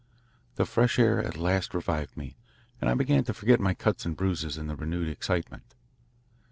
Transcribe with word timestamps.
The 0.55 0.65
fresh 0.65 0.97
air 0.97 1.23
at 1.23 1.37
last 1.37 1.75
revived 1.75 2.17
me, 2.17 2.35
and 2.81 2.89
I 2.89 2.95
began 2.95 3.23
to 3.25 3.35
forget 3.35 3.59
my 3.59 3.75
cuts 3.75 4.03
and 4.03 4.17
bruises 4.17 4.57
in 4.57 4.65
the 4.65 4.75
renewed 4.75 5.07
excitement. 5.09 5.75